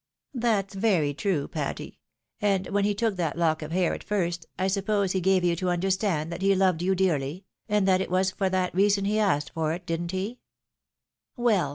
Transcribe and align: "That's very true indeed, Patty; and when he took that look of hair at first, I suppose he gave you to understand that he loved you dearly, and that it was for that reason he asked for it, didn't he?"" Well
"That's 0.47 0.73
very 0.73 1.13
true 1.13 1.41
indeed, 1.41 1.51
Patty; 1.51 1.99
and 2.41 2.65
when 2.69 2.85
he 2.85 2.95
took 2.95 3.17
that 3.17 3.37
look 3.37 3.61
of 3.61 3.71
hair 3.71 3.93
at 3.93 4.03
first, 4.03 4.47
I 4.57 4.65
suppose 4.67 5.11
he 5.11 5.21
gave 5.21 5.43
you 5.43 5.55
to 5.57 5.69
understand 5.69 6.31
that 6.31 6.41
he 6.41 6.55
loved 6.55 6.81
you 6.81 6.95
dearly, 6.95 7.45
and 7.69 7.87
that 7.87 8.01
it 8.01 8.09
was 8.09 8.31
for 8.31 8.49
that 8.49 8.73
reason 8.73 9.05
he 9.05 9.19
asked 9.19 9.51
for 9.53 9.73
it, 9.73 9.85
didn't 9.85 10.09
he?"" 10.09 10.39
Well 11.37 11.69